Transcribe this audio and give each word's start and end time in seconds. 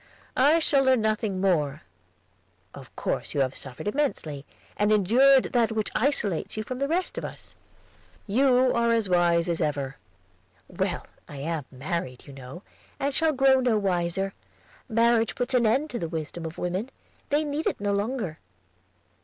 "I 0.35 0.57
shall 0.57 0.85
learn 0.85 1.01
nothing 1.01 1.39
more." 1.39 1.83
"Of 2.73 2.95
course 2.95 3.35
you 3.35 3.41
have 3.41 3.53
suffered 3.53 3.87
immensely, 3.87 4.47
and 4.75 4.91
endured 4.91 5.53
that 5.53 5.73
which 5.73 5.91
isolates 5.93 6.57
you 6.57 6.63
from 6.63 6.79
the 6.79 6.87
rest 6.87 7.19
of 7.19 7.23
us." 7.23 7.55
"You 8.25 8.73
are 8.73 8.89
as 8.91 9.07
wise 9.07 9.47
as 9.47 9.61
ever." 9.61 9.97
"Well, 10.67 11.05
I 11.29 11.35
am 11.37 11.65
married, 11.69 12.25
you 12.25 12.33
know, 12.33 12.63
and 12.99 13.13
shall 13.13 13.31
grow 13.33 13.59
no 13.59 13.77
wiser. 13.77 14.33
Marriage 14.89 15.35
puts 15.35 15.53
an 15.53 15.67
end 15.67 15.91
to 15.91 15.99
the 15.99 16.09
wisdom 16.09 16.47
of 16.47 16.57
women; 16.57 16.89
they 17.29 17.43
need 17.43 17.67
it 17.67 17.79
no 17.79 17.93
longer." 17.93 18.39